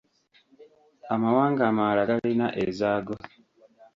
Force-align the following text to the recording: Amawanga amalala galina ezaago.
Amawanga 1.13 1.61
amalala 1.71 2.09
galina 2.19 2.47
ezaago. 2.65 3.15